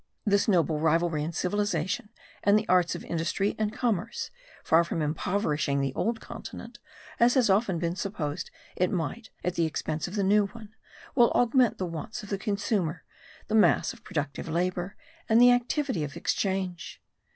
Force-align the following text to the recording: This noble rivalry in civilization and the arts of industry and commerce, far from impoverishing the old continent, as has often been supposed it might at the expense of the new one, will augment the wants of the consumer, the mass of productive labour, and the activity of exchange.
This 0.25 0.47
noble 0.47 0.79
rivalry 0.79 1.23
in 1.23 1.31
civilization 1.31 2.09
and 2.41 2.57
the 2.57 2.67
arts 2.67 2.95
of 2.95 3.05
industry 3.05 3.55
and 3.59 3.71
commerce, 3.71 4.31
far 4.63 4.83
from 4.83 4.99
impoverishing 4.99 5.79
the 5.79 5.93
old 5.93 6.19
continent, 6.19 6.79
as 7.19 7.35
has 7.35 7.51
often 7.51 7.77
been 7.77 7.95
supposed 7.95 8.49
it 8.75 8.89
might 8.89 9.29
at 9.43 9.53
the 9.53 9.65
expense 9.67 10.07
of 10.07 10.15
the 10.15 10.23
new 10.23 10.47
one, 10.47 10.73
will 11.13 11.29
augment 11.33 11.77
the 11.77 11.85
wants 11.85 12.23
of 12.23 12.29
the 12.29 12.39
consumer, 12.39 13.03
the 13.47 13.53
mass 13.53 13.93
of 13.93 14.03
productive 14.03 14.49
labour, 14.49 14.95
and 15.29 15.39
the 15.39 15.51
activity 15.51 16.03
of 16.03 16.17
exchange. 16.17 16.99